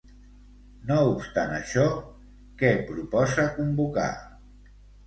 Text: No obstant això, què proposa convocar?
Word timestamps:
No 0.91 0.97
obstant 1.09 1.53
això, 1.59 1.85
què 2.63 2.73
proposa 2.89 3.49
convocar? 3.61 4.13